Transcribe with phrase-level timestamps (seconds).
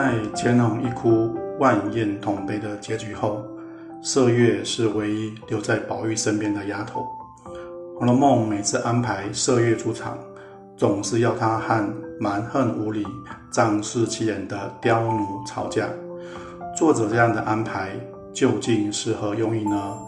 [0.00, 3.44] 在乾隆一哭万艳同悲的结局后，
[4.02, 7.02] 麝月是唯一留在宝玉身边的丫头。
[7.98, 10.18] 《红楼梦》每次安排麝月出场，
[10.74, 13.06] 总是要她和蛮横无理、
[13.50, 15.86] 仗势欺人的刁奴吵架。
[16.74, 17.90] 作者这样的安排
[18.32, 19.98] 究竟是何用意呢？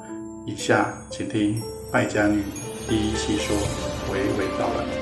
[0.47, 1.61] 以下请听
[1.93, 2.43] 败家女
[2.89, 3.55] 一一细说，
[4.11, 5.02] 娓娓道来。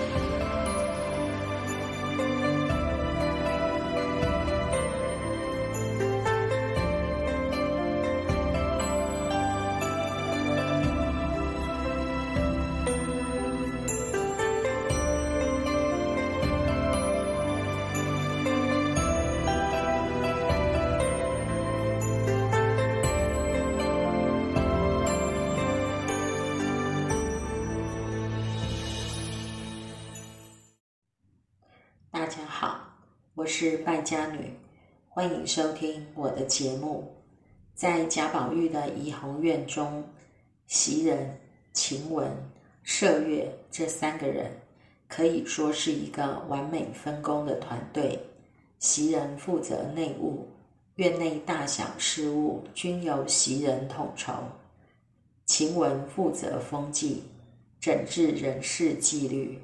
[33.41, 34.53] 我是败家女，
[35.09, 37.11] 欢迎收听我的节目。
[37.75, 40.05] 在贾宝玉的怡红院中，
[40.67, 41.41] 袭人、
[41.73, 42.31] 晴雯、
[42.85, 44.53] 麝月这三个人
[45.09, 48.21] 可以说是一个完美分工的团队。
[48.79, 50.47] 袭人负责内务，
[50.97, 54.35] 院内大小事务均由袭人统筹；
[55.47, 57.23] 晴雯负责风纪，
[57.81, 59.59] 整治人事纪律。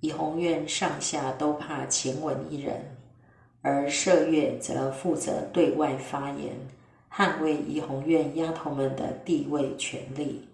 [0.00, 2.84] 怡红院上下都怕晴雯一人，
[3.64, 6.52] 而麝月则负责对外发言，
[7.10, 10.46] 捍卫怡红院丫头们的地位权利。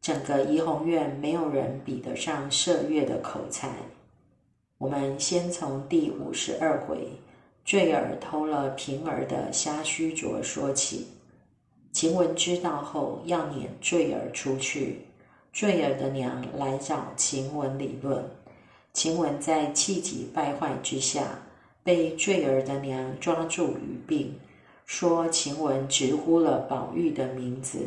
[0.00, 3.70] 整个怡红院没有人比得上麝月的口才。
[4.78, 7.10] 我们先从第五十二回
[7.64, 11.06] 坠儿偷了平儿的虾须镯说起。
[11.92, 15.02] 晴雯知道后，要撵坠儿出去。
[15.52, 18.24] 坠儿的娘来找晴雯理论。
[18.92, 21.38] 晴雯在气急败坏之下，
[21.82, 24.38] 被坠儿的娘抓住语病，
[24.86, 27.78] 说晴雯直呼了宝玉的名字。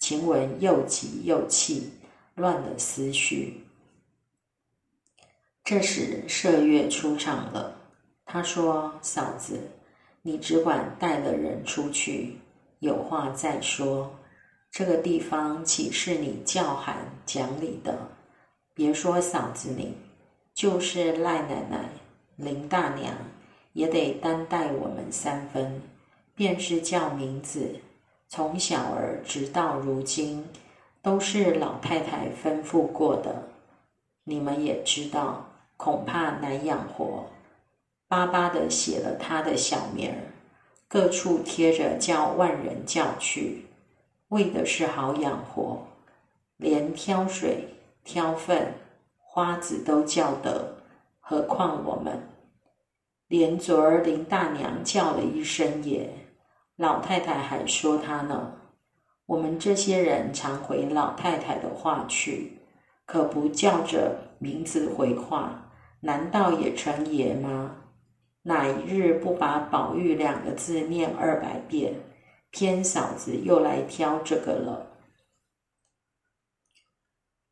[0.00, 1.90] 晴雯又急又气，
[2.34, 3.64] 乱了思绪。
[5.64, 7.76] 这时麝月出场了，
[8.24, 9.58] 他说：“嫂子，
[10.22, 12.38] 你只管带了人出去，
[12.78, 14.18] 有话再说。
[14.70, 16.96] 这个地方岂是你叫喊
[17.26, 17.98] 讲理的？
[18.74, 19.94] 别说嫂子你。”
[20.54, 21.88] 就是赖奶奶、
[22.38, 23.12] 林大娘
[23.72, 25.82] 也得担待我们三分，
[26.36, 27.80] 便是叫名字，
[28.28, 30.46] 从小儿直到如今，
[31.02, 33.48] 都是老太太吩咐过的。
[34.22, 37.26] 你们也知道，恐怕难养活，
[38.06, 40.18] 巴巴的写了他的小名儿，
[40.86, 43.66] 各处贴着叫万人叫去，
[44.28, 45.84] 为的是好养活，
[46.56, 47.64] 连挑水、
[48.04, 48.72] 挑粪。
[49.30, 50.77] 花子都叫得，
[51.30, 52.22] 何况我们？
[53.26, 56.08] 连昨儿林大娘叫了一声也，
[56.76, 58.54] 老太太还说她呢。
[59.26, 62.56] 我们这些人常回老太太的话去，
[63.04, 67.76] 可不叫着名字回话，难道也成爷吗？
[68.44, 71.92] 哪一日不把宝玉两个字念二百遍，
[72.50, 74.87] 偏嫂子又来挑这个了。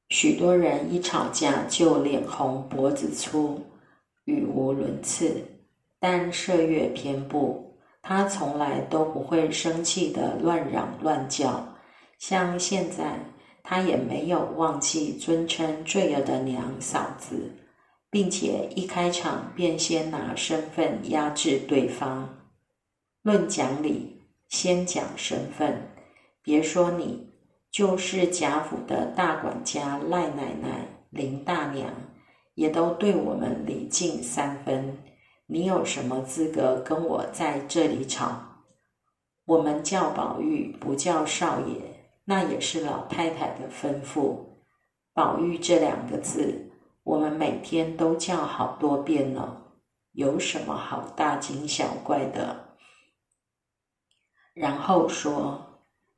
[0.08, 3.60] 许多人一吵架就脸红脖子粗，
[4.24, 5.42] 语无伦次。
[5.98, 11.74] 但麝月偏不，他从来都不会生气的乱嚷乱叫。
[12.18, 13.18] 像现在，
[13.62, 17.50] 他也没有忘记尊称坠儿的娘嫂子，
[18.10, 22.46] 并且一开场便先拿身份压制对方。
[23.22, 25.90] 论讲理，先讲身份。
[26.42, 27.25] 别说你。
[27.76, 31.92] 就是贾府的大管家赖奶奶、林大娘，
[32.54, 34.96] 也都对我们礼敬三分。
[35.44, 38.40] 你有什么资格跟我在这里吵？
[39.44, 41.76] 我们叫宝玉，不叫少爷，
[42.24, 44.38] 那也是老太太的吩咐。
[45.12, 46.70] 宝玉这两个字，
[47.02, 49.74] 我们每天都叫好多遍了，
[50.12, 52.78] 有什么好大惊小怪的？
[54.54, 55.65] 然后说。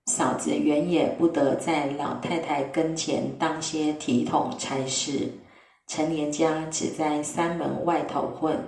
[0.08, 5.30] 嫂子原也不得在老太太跟前当些体统差事，
[5.86, 8.58] 陈年家只在三门外头混，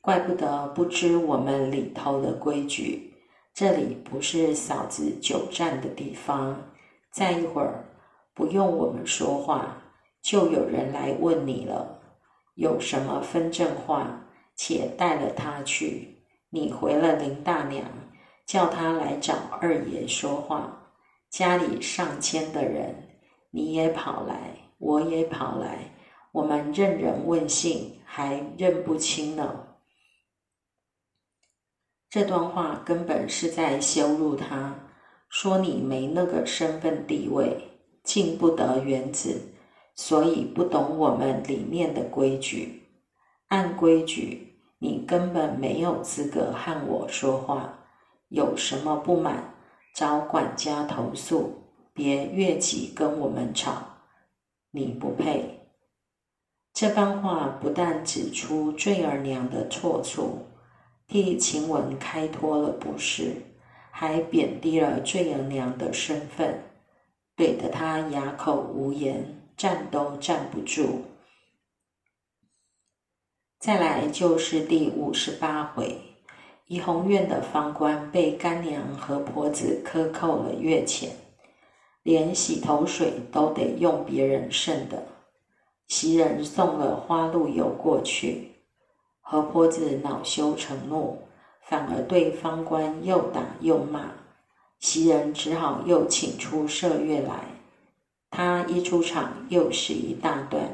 [0.00, 3.12] 怪不得不知我们里头的规矩。
[3.52, 6.56] 这里不是嫂子久站的地方。
[7.10, 7.84] 再一会儿，
[8.32, 9.82] 不用我们说话，
[10.22, 12.00] 就有人来问你了。
[12.54, 14.22] 有什么分正话，
[14.54, 16.16] 且带了他去。
[16.50, 17.82] 你回了林大娘。
[18.46, 20.75] 叫他来找二爷说话，
[21.36, 22.94] 家里上千的人，
[23.50, 25.94] 你也跑来，我也跑来，
[26.32, 29.66] 我们认人问姓还认不清呢。
[32.08, 34.76] 这段话根本是在羞辱他，
[35.28, 37.68] 说你没那个身份地位，
[38.02, 39.38] 进不得园子，
[39.94, 42.84] 所以不懂我们里面的规矩。
[43.48, 47.80] 按规矩，你根本没有资格和我说话。
[48.30, 49.52] 有什么不满，
[49.96, 51.54] 找管家投诉，
[51.94, 53.82] 别越级跟我们吵。
[54.70, 55.70] 你不配。
[56.74, 60.48] 这番话不但指出坠儿娘的错处。
[61.06, 63.36] 替晴雯开脱了不是，
[63.90, 66.62] 还贬低了坠儿娘的身份，
[67.34, 71.04] 怼得她哑口无言，站都站不住。
[73.58, 76.05] 再来就是第五十八回，
[76.68, 81.12] 怡红院的方官被干娘和婆子克扣了月钱，
[82.02, 85.06] 连洗头水都得用别人剩的，
[85.86, 88.50] 袭人送了花露油过去。
[89.20, 91.18] 何婆子恼羞成怒，
[91.60, 94.10] 反而对方官又打又骂。
[94.80, 97.44] 袭人只好又请出麝月来。
[98.28, 100.64] 他一出场，又是一大段。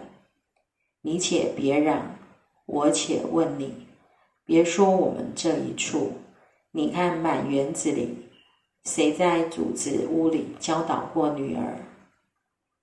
[1.02, 2.16] 你且别嚷，
[2.64, 3.86] 我且问你。
[4.44, 6.12] 别说我们这一处，
[6.72, 8.28] 你看满园子里，
[8.84, 11.78] 谁在主子屋里教导过女儿？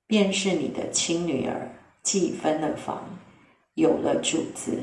[0.08, 1.70] 便是你的亲女儿，
[2.02, 3.20] 既分了房，
[3.76, 4.80] 有了主子。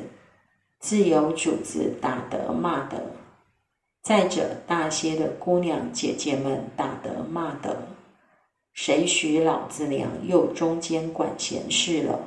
[0.79, 3.03] 自有主子打得骂得，
[4.03, 7.89] 再者大些的姑娘姐姐们打得骂得，
[8.73, 12.21] 谁许老子娘又中间管闲事了？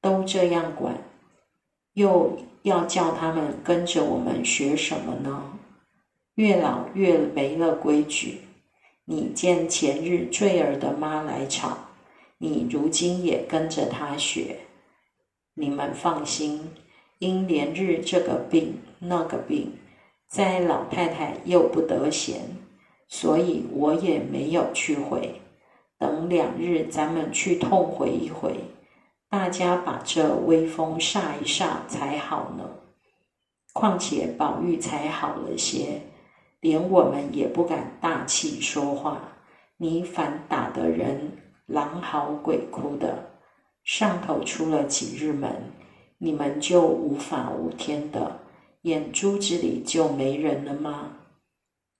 [0.00, 1.02] 都这样管，
[1.94, 5.58] 又要叫他们跟着我们学什么呢？
[6.34, 8.40] 越老越没了规矩。
[9.04, 11.76] 你见前日坠儿的妈来吵，
[12.38, 14.60] 你如今也跟着她学。
[15.54, 16.70] 你们放心。
[17.20, 19.72] 因连日这个病那个病，
[20.28, 22.40] 在老太太又不得闲，
[23.08, 25.40] 所以我也没有去回。
[25.96, 28.56] 等两日咱们去痛回一回，
[29.34, 32.70] 大家把这威风煞一煞才好呢。
[33.72, 36.02] 况且宝玉才好了些，
[36.60, 39.20] 连我们也不敢大气说话，
[39.76, 41.32] 你反打得人
[41.66, 43.28] 狼嚎鬼哭的，
[43.82, 45.50] 上头出了几日门。
[46.18, 48.38] 你们就无法无天的，
[48.82, 51.10] 眼珠子里就没人了吗？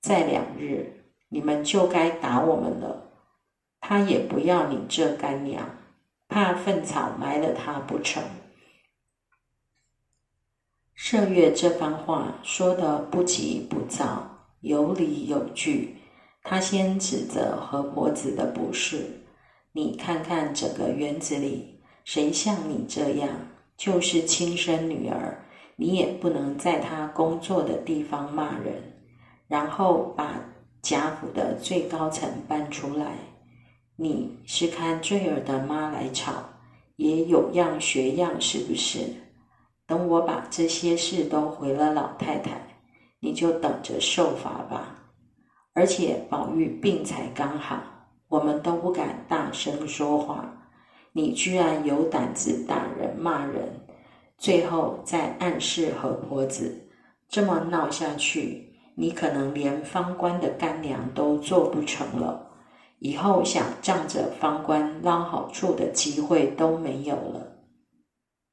[0.01, 3.11] 再两日，你们就该打我们了。
[3.81, 5.69] 他也不要你这干娘，
[6.35, 8.21] 怕粪草埋了他不成？
[10.99, 15.97] 麝月这番话说的不急不躁，有理有据。
[16.43, 19.25] 他先指责何婆子的不是，
[19.71, 23.31] 你看看整个园子里，谁像你这样？
[23.77, 25.39] 就是亲生女儿，
[25.77, 28.83] 你也不能在她工作的地方骂人，
[29.47, 30.45] 然后把
[30.83, 33.19] 贾府的最高层搬出来。
[33.97, 36.33] 你是看坠儿的妈来吵，
[36.97, 38.99] 也有样学样，是不是？
[39.87, 42.61] 等我把这些事都回了老太太，
[43.21, 44.99] 你就等着受罚吧。
[45.75, 47.81] 而且宝玉病才刚好，
[48.29, 50.53] 我们都不敢大声说话。
[51.13, 53.81] 你居然有胆子打人骂人，
[54.37, 56.89] 最后再暗示何婆子，
[57.29, 62.51] 这么闹下去，你可能连方官的干娘都做不成了，
[62.99, 67.53] 以后想仗着方官捞好处的机会都没有了。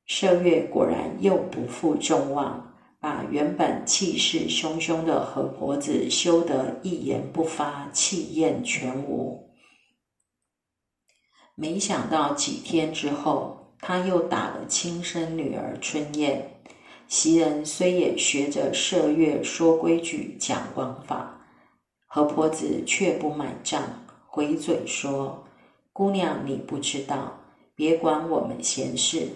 [0.07, 9.50] 麝月果然又不负众望，把原本气势汹汹的何婆子羞得一言不发，气焰全无。
[11.55, 16.62] 没想到几天之后，他又打了亲生女儿春燕。
[17.07, 21.41] 袭人虽也学着麝月说规矩、讲王法，
[22.07, 23.83] 何婆子却不买账，
[24.34, 25.44] 回嘴说
[25.92, 27.38] ：“姑娘，你不知道，
[27.76, 29.28] 别管我们闲事，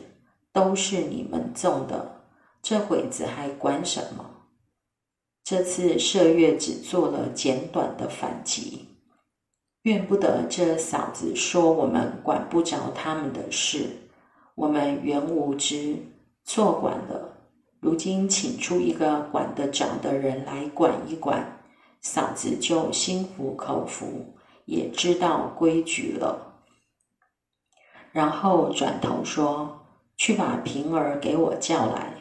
[0.54, 2.24] 都是你们种的，
[2.62, 4.26] 这会子还管什么？”
[5.44, 8.88] 这次麝月只做了简短的反击。
[9.82, 13.90] 怨不得这嫂子说我们管不着他们的事，
[14.56, 15.98] 我们原无知，
[16.46, 17.38] 错管了。
[17.82, 21.46] 如今请出一个管得着的人来管一管，
[22.00, 24.34] 嫂子就心服口服，
[24.66, 26.62] 也知道规矩了。
[28.12, 29.80] 然后转头说
[30.18, 32.14] ：“去把平儿给我叫来。”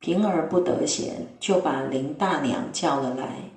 [0.00, 3.50] 平儿不得闲，就把林大娘叫了来。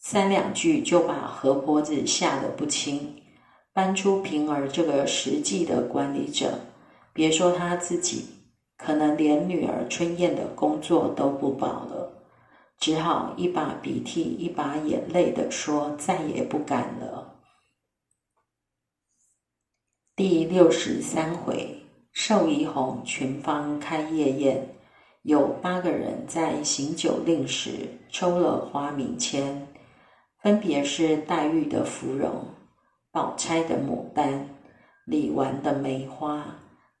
[0.00, 3.22] 三两句就把何婆子吓得不轻，
[3.72, 6.58] 搬出平儿这个实际的管理者，
[7.12, 8.26] 别说他自己，
[8.76, 12.12] 可能连女儿春燕的工作都不保了。
[12.80, 17.21] 只好一把鼻涕一把眼泪的说：“再也不敢了。”
[20.14, 21.74] 第六十三回，
[22.12, 24.68] 寿仪红群芳开夜宴，
[25.22, 29.66] 有八个人在行酒令时抽了花名签，
[30.42, 32.44] 分别是黛玉的芙蓉、
[33.10, 34.50] 宝钗的牡丹、
[35.06, 36.44] 李纨的梅花、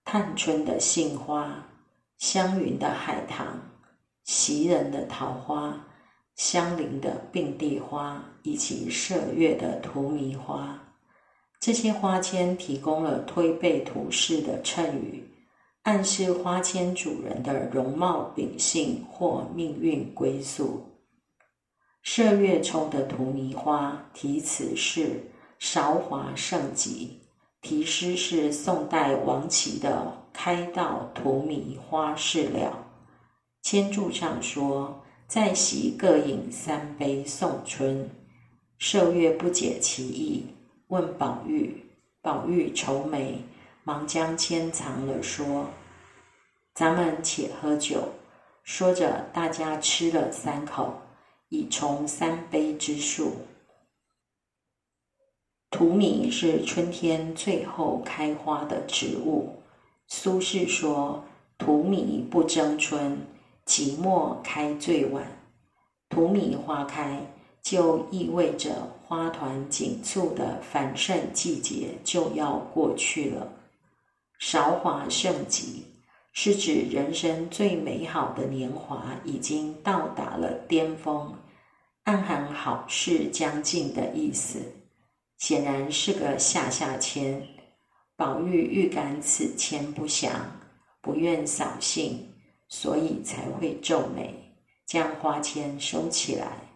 [0.06, 1.66] 探春的杏花、
[2.16, 3.46] 湘云的海棠。
[4.24, 5.84] 袭人的桃花，
[6.36, 10.81] 香菱的并蒂花，以及麝月的荼蘼花，
[11.62, 15.22] 这些花签提供了推背图示的衬语，
[15.82, 20.82] 暗示花签主人的容貌秉性或命运归宿。
[22.02, 25.20] 射月抽的荼蘼花题词是
[25.60, 27.20] “韶华盛极”，
[27.62, 32.58] 题诗是宋代王琦的《开道荼蘼花事了》。
[33.62, 38.10] 签注上说：“在席各饮三杯送春。”
[38.80, 40.44] 麝月不解其意，
[40.92, 41.86] 问宝玉。
[42.20, 43.38] 宝玉愁眉，
[43.82, 45.70] 忙将签藏了，说
[46.74, 48.10] ：“咱们且喝酒。”
[48.62, 51.00] 说着，大家吃了三口，
[51.48, 53.32] 已从三杯之数。
[55.70, 59.62] 荼蘼是春天最后开花的植物。
[60.06, 61.24] 苏轼说
[61.56, 63.18] ：“荼蘼不争春。”
[63.64, 65.24] 即墨开最晚，
[66.10, 67.20] 荼蘼花开，
[67.62, 73.48] 就意味着花团锦簇的繁盛季节就要过去了。
[74.38, 75.84] 韶华盛极，
[76.32, 81.32] 是指人生最美好的年华已经到达了巅峰，
[82.04, 84.58] 暗含好事将近的意思。
[85.38, 87.46] 显然是个下下签。
[88.16, 90.30] 宝玉预感此签不祥，
[91.00, 92.28] 不愿扫兴。
[92.68, 94.34] 所以才会皱眉，
[94.86, 96.71] 将花签收起来。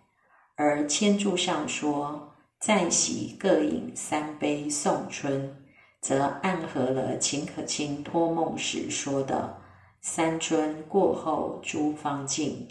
[0.57, 5.65] 而千柱上说“在席各饮三杯送春”，
[6.03, 9.59] 则暗合了秦可卿托梦时说的
[10.03, 12.67] “三春过后诸芳尽，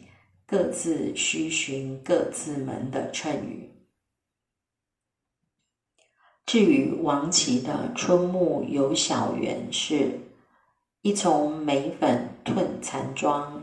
[0.46, 3.72] 各自须寻各自门”的衬语。
[6.46, 10.20] 至于王琦的“春暮有小园”是。
[11.01, 13.62] 一丛梅粉褪残妆，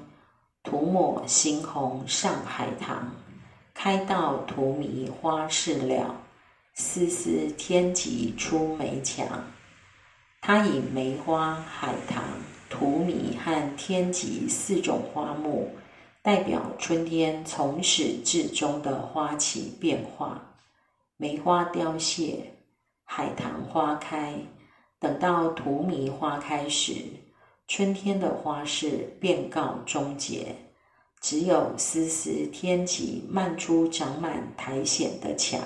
[0.62, 3.12] 涂抹猩红上海棠。
[3.74, 6.14] 开道荼蘼花事了，
[6.74, 9.26] 丝丝天极出梅墙。
[10.40, 12.22] 他以梅花、海棠、
[12.68, 15.70] 荼蘼和天极四种花木，
[16.20, 20.56] 代表春天从始至终的花期变化。
[21.16, 22.54] 梅花凋谢，
[23.04, 24.34] 海棠花开，
[24.98, 26.94] 等到荼蘼花开时。
[27.68, 30.56] 春天的花事便告终结，
[31.22, 35.60] 只有丝丝天极漫出长满苔藓的墙。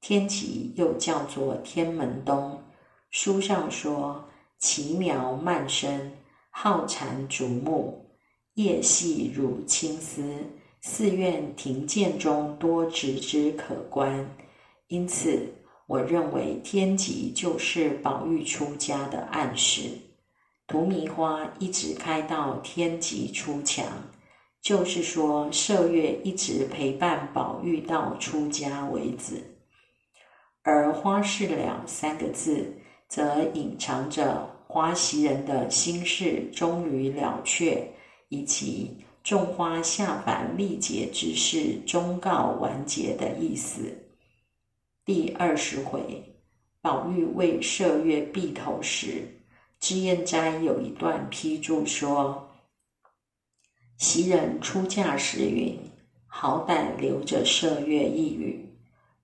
[0.00, 2.58] 天极又叫做天门冬。
[3.10, 4.24] 书上说
[4.58, 6.12] ：“奇苗蔓生，
[6.48, 8.06] 好缠竹木，
[8.54, 10.22] 叶细如青丝。
[10.80, 14.34] 寺院庭涧中多植之可观。”
[14.88, 15.52] 因此，
[15.86, 19.82] 我认为天极就是宝玉出家的暗示。
[20.66, 23.86] 荼蘼花一直开到天极出墙，
[24.62, 29.42] 就是说麝月一直陪伴宝玉到出家为止。
[30.62, 32.72] 而“花事了”三个字，
[33.08, 37.92] 则隐藏着花袭人的心事终于了却，
[38.28, 43.80] 以及种花下凡历劫之事终告完结的意思。
[45.04, 46.22] 第二十回，
[46.80, 49.24] 宝玉为麝月闭头时。
[49.80, 52.48] 脂砚斋有一段批注说
[54.02, 55.78] ：“袭人出嫁时云，
[56.26, 58.68] 好歹留着麝月一语。”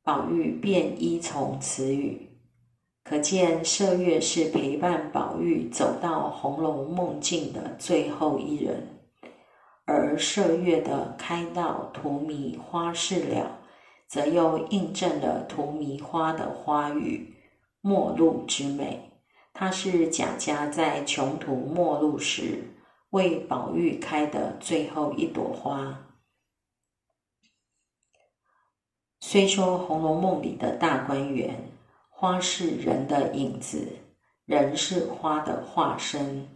[0.05, 2.29] 宝玉便依从此语，
[3.03, 8.87] 可见麝月是陪伴宝玉走到《红楼梦》境的最后一人。
[9.85, 13.59] 而麝月的开道荼蘼花事了，
[14.07, 17.35] 则又印证了荼蘼花的花语
[17.81, 19.11] 末路之美。
[19.53, 22.63] 它是贾家在穷途末路时
[23.11, 26.05] 为宝玉开的最后一朵花。
[29.21, 31.71] 虽说《红楼梦》里的大观园，
[32.09, 33.89] 花是人的影子，
[34.45, 36.47] 人是花的化身。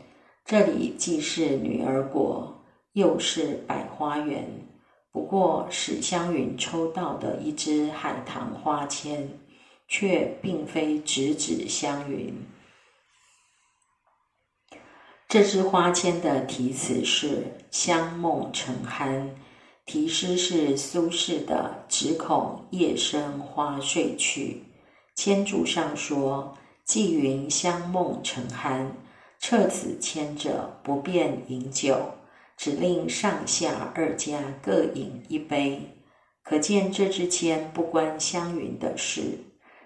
[0.44, 4.44] 这里既是女儿国，又是百花园。
[5.11, 9.28] 不过史湘云抽到的一支海棠花签，
[9.88, 12.35] 却并非直指湘云。
[15.33, 19.31] 这支花签的题词是“香梦成酣”，
[19.87, 24.62] 题诗是苏轼的“只恐夜深花睡去”，
[25.17, 28.87] 签注上说：“寄云香梦成酣，
[29.39, 31.99] 撤此签者不便饮酒，
[32.59, 35.81] 只令上下二家各饮一杯。”
[36.45, 39.39] 可见这支签不关湘云的事，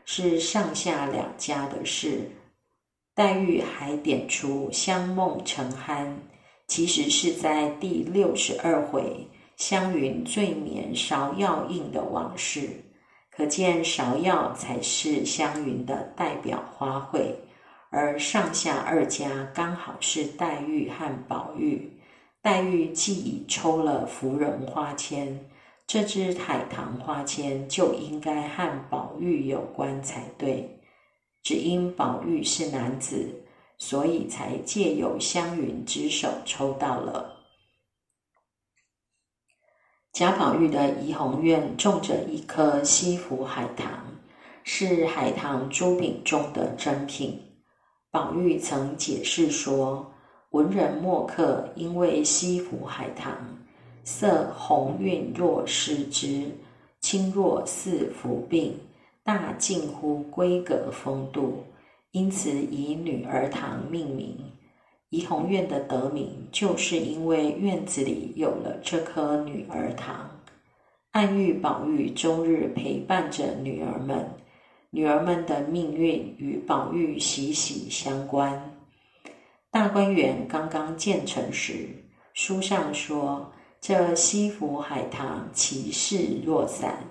[0.04, 2.32] 是上下两家的事。
[3.16, 6.12] 黛玉还点出香梦成酣，
[6.68, 12.68] 其实是在第六十二回湘云醉眠芍药印的往事。
[13.34, 17.32] 可见芍药才是湘云的代表花卉，
[17.88, 21.98] 而上下二家刚好是黛玉和宝玉。
[22.42, 25.40] 黛玉既已抽了芙蓉花签。
[25.86, 30.75] 这支海棠花签就应该和宝玉有关才对，
[31.46, 33.32] 只因宝玉是男子，
[33.78, 37.36] 所以才借有湘云之手抽到了。
[40.12, 43.86] 贾宝玉的怡红院种着一棵西湖海棠，
[44.64, 47.40] 是海棠珠饼中的珍品。
[48.10, 50.12] 宝玉曾解释说，
[50.50, 53.32] 文人墨客因为西湖海棠。
[54.02, 56.50] 色红晕若失之，
[56.98, 58.76] 清若似浮病，
[59.26, 61.64] 大近乎闺阁风度，
[62.12, 64.38] 因此以女儿堂命名。
[65.08, 70.30] 怡红院的得名，就是因为院子里有了这棵女儿堂，
[71.10, 74.30] 暗喻宝玉终日陪伴着女儿们，
[74.90, 78.76] 女儿们的命运与宝玉息息相关。
[79.72, 81.88] 大观园刚刚建成时，
[82.32, 83.50] 书上说。
[83.78, 87.04] 这西府海棠，其势若伞，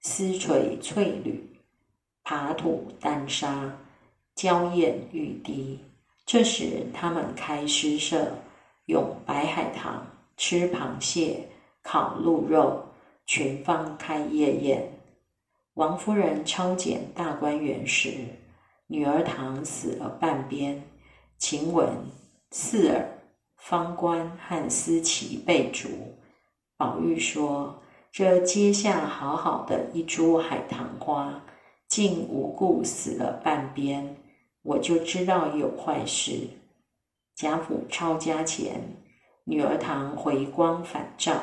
[0.00, 1.49] 丝垂翠缕，
[2.30, 3.76] 爬土丹砂，
[4.36, 5.80] 娇艳欲滴。
[6.24, 8.32] 这时他们开诗社，
[8.86, 11.48] 咏白海棠，吃螃蟹，
[11.82, 12.84] 烤鹿肉，
[13.26, 14.92] 群芳开夜宴。
[15.74, 18.12] 王夫人抄检大观园时，
[18.86, 20.80] 女儿堂死了半边，
[21.36, 21.88] 晴雯、
[22.52, 23.08] 四儿。
[23.56, 25.88] 方官和思琪被逐，
[26.76, 31.42] 宝玉说：“这阶下好好的一株海棠花，
[31.90, 34.16] 竟无故死了半边，
[34.62, 36.48] 我就知道有坏事。”
[37.34, 38.80] 贾府抄家前，
[39.44, 41.34] 女儿堂回光返照，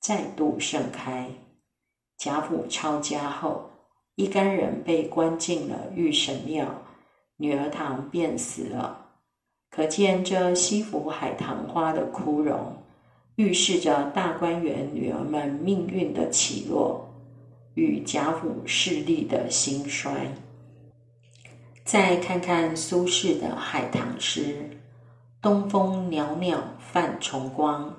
[0.00, 1.28] 再度盛开。
[2.16, 3.70] 贾府抄家后，
[4.14, 6.66] 一干人被关进了御神庙，
[7.36, 9.10] 女儿堂便死了。
[9.70, 12.76] 可见这西府海棠花的枯荣，
[13.34, 17.03] 预示着大观园女儿们命运的起落
[17.74, 20.32] 与贾府势力的兴衰。
[21.84, 24.70] 再看看苏轼的海棠诗
[25.42, 27.94] ：“东风袅袅泛重光，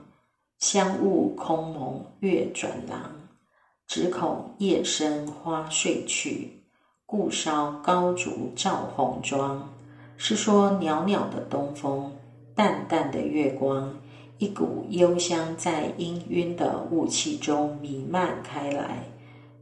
[0.59, 2.99] 香雾空蒙月转廊。
[3.87, 6.63] 只恐夜深花睡去，
[7.05, 9.69] 故烧高烛照红妆。”
[10.17, 12.09] 是说袅袅的东风，
[12.55, 13.93] 淡淡的月光，
[14.37, 19.03] 一股幽香在氤氲的雾气中弥漫开来。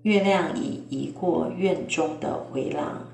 [0.04, 3.08] 月亮已移过院中的回廊，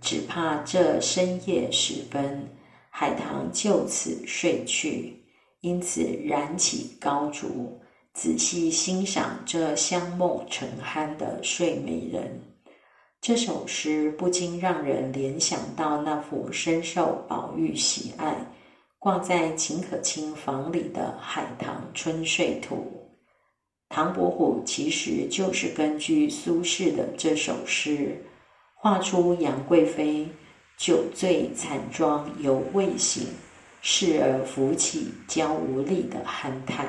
[0.00, 2.46] 只怕这深夜时分，
[2.90, 5.24] 海棠就此睡去，
[5.62, 7.80] 因此燃起高烛，
[8.12, 12.38] 仔细欣赏这香梦成酣的睡美人。
[13.22, 18.36] 这首诗不禁让人联想到那幅深受宝玉喜爱、
[18.98, 22.76] 挂在秦可卿房里的《海棠春睡图》。
[23.94, 28.20] 唐伯虎其实就是根据苏轼的这首诗，
[28.74, 30.26] 画出杨贵妃
[30.76, 33.24] 酒醉惨妆犹未醒，
[33.82, 36.88] 侍儿扶起娇无力的憨态，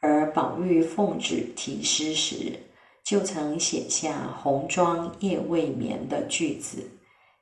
[0.00, 2.52] 而宝玉奉旨题诗时。
[3.02, 6.88] 就曾写下“红妆夜未眠”的句子，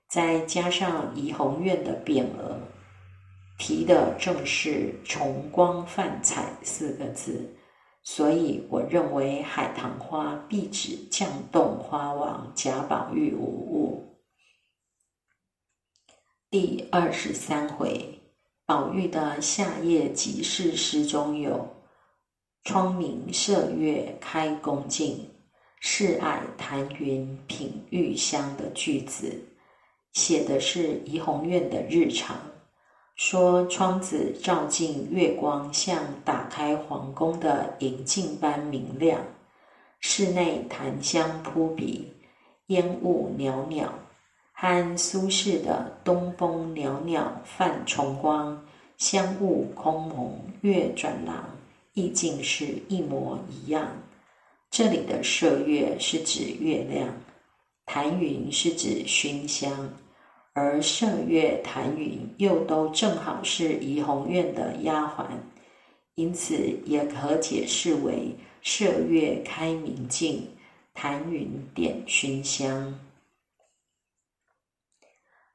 [0.09, 2.59] 再加上怡红院的匾额，
[3.59, 7.47] 题的正是“重光泛彩”四个字，
[8.03, 14.19] 所以我认为海棠花必指绛洞花王贾宝玉无误。
[16.51, 18.21] 第二十三回，
[18.67, 21.69] 宝玉的夏夜即事诗中有
[22.65, 25.31] “窗明射月开宫镜”。
[25.83, 29.43] 世爱檀云品玉香的句子，
[30.13, 32.37] 写的是怡红院的日常。
[33.21, 39.21] 说窗子照进月光，像打开皇宫的银镜般明亮。
[40.01, 42.11] 室内檀香扑鼻，
[42.69, 43.91] 烟雾袅袅，
[44.55, 48.65] 和苏轼的“东风袅袅泛重光，
[48.97, 51.45] 香雾空蒙月转廊”
[51.93, 53.87] 意境是一模一样。
[54.71, 57.07] 这里的麝月是指月亮，
[57.85, 59.91] 檀云是指熏香，
[60.61, 65.25] 而麝月、檀云又都正好是怡红院的丫鬟，
[66.17, 70.47] 因此也可解释为麝月开明镜，
[70.93, 72.95] 檀云点熏香。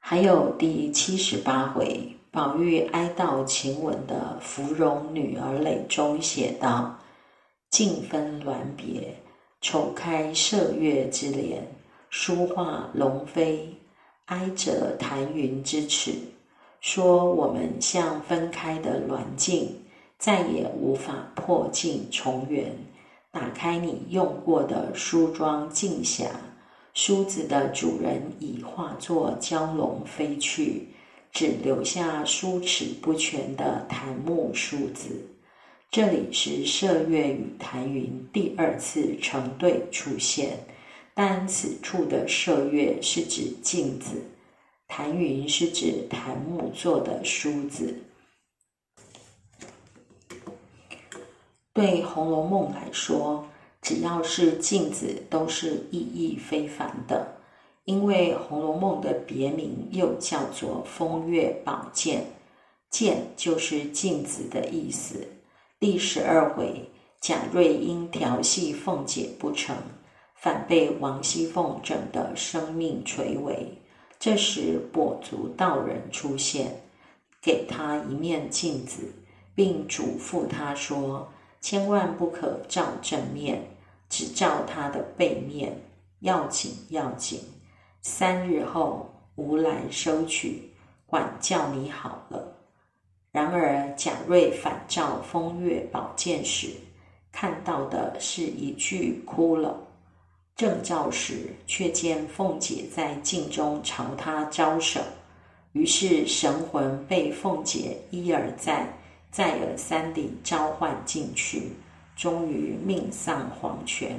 [0.00, 6.98] 还有第七十八回，宝玉哀悼晴雯的芙蓉女儿泪中写道。
[7.70, 9.14] 尽分鸾别，
[9.60, 11.62] 丑开麝月之帘；
[12.10, 13.72] 书画龙飞，
[14.26, 16.12] 哀折檀云之尺。
[16.80, 19.74] 说我们像分开的鸾镜，
[20.18, 22.72] 再也无法破镜重圆。
[23.30, 26.28] 打开你用过的梳妆镜匣，
[26.94, 30.88] 梳子的主人已化作蛟龙飞去，
[31.32, 35.10] 只留下梳齿不全的檀木梳子。
[35.90, 40.58] 这里是麝月与檀云第二次成对出现，
[41.18, 44.22] 但此处的麝月是指镜子，
[44.86, 48.02] 檀云是指檀木做的梳子。
[51.72, 53.46] 对《红楼梦》来说，
[53.80, 57.26] 只要是镜子，都是意义非凡的，
[57.84, 62.26] 因为《红楼梦》的别名又叫做风月宝鉴，
[62.90, 65.26] 鉴就是镜子的意思。
[65.80, 66.90] 第十二回，
[67.22, 69.74] 贾瑞因调戏凤姐不成，
[70.46, 73.66] 反被王熙凤整得生命垂危。
[74.16, 76.72] 这时跛足道人出现，
[77.42, 79.12] 给他一面镜子，
[79.56, 81.28] 并嘱咐他说
[81.60, 83.60] ：“千万不可照正面，
[84.08, 85.76] 只照他的背面，
[86.20, 87.40] 要紧要紧。
[88.00, 90.70] 三日后无来收取，
[91.06, 92.56] 管教你好了。”
[93.34, 96.68] 然而贾瑞反照风月宝剑时，
[97.32, 99.72] 看到的是一具骷髅；
[100.56, 105.02] 正照时，却见凤姐在镜中朝他招手。
[105.72, 108.90] 于是神魂被凤姐一而再、
[109.30, 111.72] 再而三地召唤进去，
[112.16, 114.18] 终于命丧黄泉。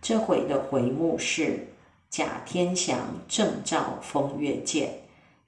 [0.00, 1.66] 这回的回目是
[2.08, 4.96] 贾天祥正照风月剑。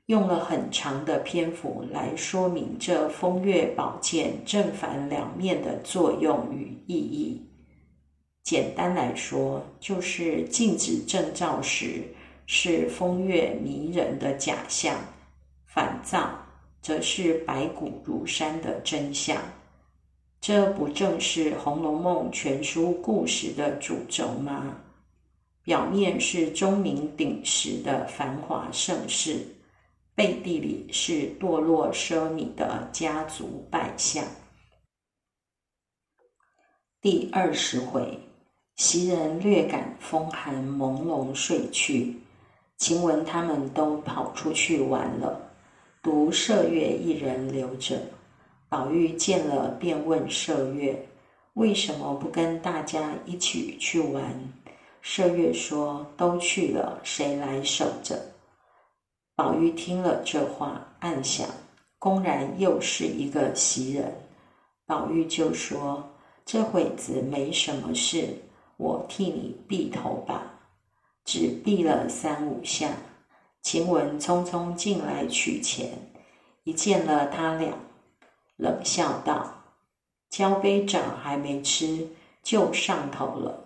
[0.06, 7.47] 用了很长的篇幅来说明这风月宝剑正反两面的作用与意义。
[8.48, 12.02] 简单来说，就是镜子正照时
[12.46, 14.98] 是风月迷人的假象，
[15.66, 16.30] 反照
[16.80, 19.36] 则是白骨如山的真相。
[20.40, 24.80] 这不正是《红楼梦》全书故事的主轴吗？
[25.62, 29.46] 表面是钟鸣鼎食的繁华盛世。
[30.14, 34.24] 背地里是堕落奢靡的家族败相。
[37.02, 38.18] 第二十回，
[38.78, 42.14] 袭人略感风寒，朦胧睡去。
[42.76, 45.50] 晴雯他们都跑出去玩了，
[46.00, 48.00] 独麝月一人留着。
[48.68, 51.08] 宝玉见了，便问麝月
[51.54, 54.32] ：“为什么不跟大家一起去玩？”
[55.02, 58.16] 麝月说：“都去了，谁来守着？”
[59.34, 61.48] 宝玉听了这话，暗想：
[61.98, 64.14] 公然又是一个袭人。
[64.86, 66.08] 宝玉就说
[66.46, 68.28] ：“这会子没什么事，
[68.78, 70.54] 我替你避头吧。”
[71.26, 72.90] 只避了三五下，
[73.60, 75.90] 晴雯匆匆进来取钱，
[76.64, 77.74] 一见了他俩，
[78.56, 79.64] 冷笑道
[80.30, 82.08] ：“交杯掌还没吃，
[82.42, 83.64] 就上头了。”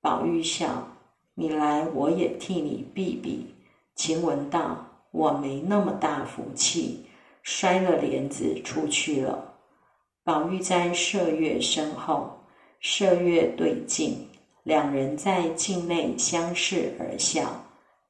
[0.00, 0.88] 宝玉笑
[1.36, 3.54] ：“你来，我也替你避避。”
[3.94, 4.86] 晴雯道。
[5.14, 7.06] 我没那么大福气，
[7.44, 9.54] 摔了帘子出去了。
[10.24, 12.40] 宝玉在麝月身后，
[12.82, 14.28] 麝月对镜，
[14.64, 17.64] 两人在镜内相视而笑。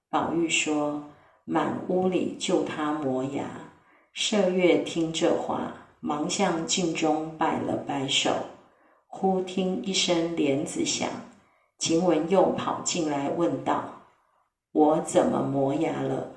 [0.09, 1.03] 宝玉说
[1.45, 3.45] ：“满屋里就他磨牙。”
[4.15, 8.31] 麝月听这话，忙向镜中摆了摆手。
[9.09, 11.09] 忽听一声帘子响，
[11.79, 14.03] 晴雯又跑进来问道
[14.71, 16.31] ：“我怎么磨牙了？”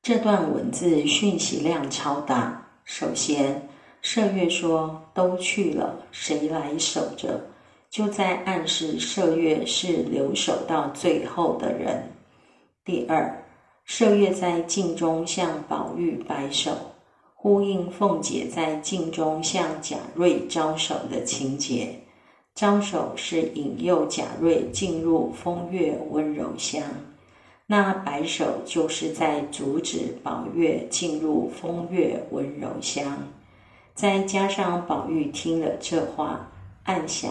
[0.00, 2.66] 这段文字讯息量超大。
[2.84, 3.68] 首先，
[4.02, 7.38] 麝月说：“都去了，谁来守着？”
[7.92, 12.02] 就在暗示麝月是留守到最后的人。
[12.86, 13.44] 第二，
[13.86, 16.72] 麝月在镜中向宝玉摆手，
[17.34, 21.94] 呼应凤姐在镜中向贾瑞招手的情节。
[22.54, 26.82] 招手是引诱贾瑞进入风月温柔乡。
[27.66, 33.18] 那摆手就是在阻止宝月进入风月温柔乡。
[33.94, 36.50] 再加上宝玉听了这话，
[36.84, 37.30] 暗想：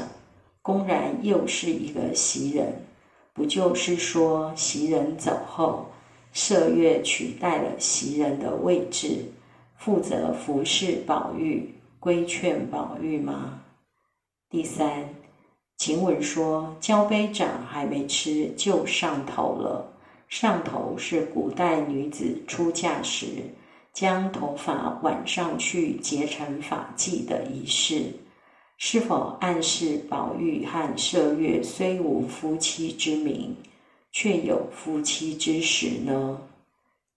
[0.62, 2.86] 公然又是一个袭人，
[3.34, 5.88] 不就是说袭人走后，
[6.34, 9.26] 麝月取代了袭人的位置，
[9.78, 13.62] 负责服侍宝玉、规劝宝玉吗？
[14.50, 15.10] 第三，
[15.78, 19.94] 晴雯说：“交杯掌还没吃就上头了。
[20.28, 23.28] 上头是古代女子出嫁时。”
[23.94, 28.06] 将头发挽上去结成发髻的仪式，
[28.84, 33.56] 是否暗示宝玉和麝月虽无夫妻之名，
[34.12, 36.42] 却有夫妻之实呢？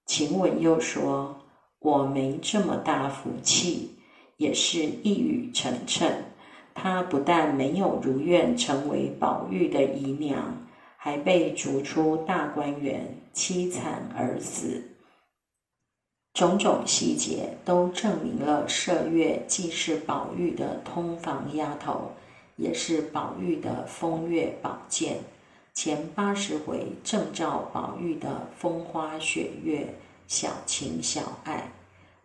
[0.04, 1.34] 晴雯又说
[1.80, 3.88] ：“我没这么大福气，
[4.36, 6.10] 也是一语成谶。
[6.74, 10.36] 她不但没有如愿成为宝玉的姨娘，
[10.98, 14.82] 还被逐出大观园，凄惨而死。”
[16.34, 22.10] 种种细节都证明了麝月既是宝玉的通房丫头，
[22.56, 25.18] 也是宝玉的风月宝剑。
[25.74, 29.94] 前八十回正照宝玉的风花雪月、
[30.26, 31.70] 小情小爱；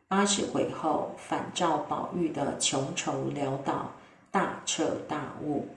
[0.08, 3.92] 八十回后反照宝玉的穷愁潦倒、
[4.32, 5.68] 大彻大悟。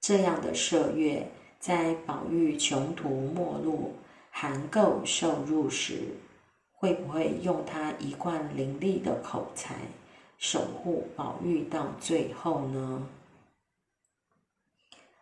[0.00, 3.92] 这样的麝月，在宝玉穷途末路、
[4.30, 6.02] 含垢受辱时。
[6.82, 9.76] 会不会用他一贯伶俐的口才
[10.36, 13.06] 守护宝玉到最后呢？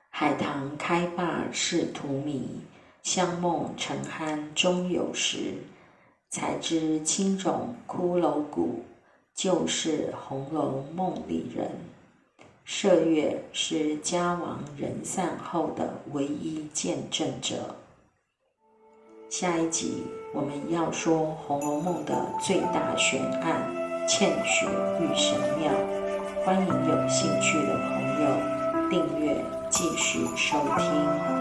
[0.09, 2.45] 海棠开罢是荼蘼，
[3.03, 5.53] 香梦沉酣终有时。
[6.31, 8.85] 才知青冢骷髅骨，
[9.35, 11.73] 旧是红楼梦里人。
[12.67, 17.77] 麝月是家亡人散后的唯一见证者。
[19.31, 20.03] 下一集
[20.35, 23.73] 我们要说《红楼梦》的最大悬案——
[24.05, 24.67] 茜雪
[24.99, 25.71] 玉神庙。
[26.45, 29.37] 欢迎有兴趣的朋友订阅，
[29.71, 31.40] 继续收听。